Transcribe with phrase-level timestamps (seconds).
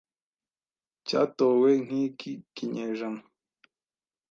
[1.07, 3.21] cyatowe nk'iki kinyejana